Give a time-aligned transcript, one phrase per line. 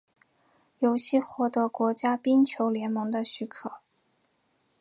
[0.79, 3.81] 游戏获得国家冰球联盟的许可。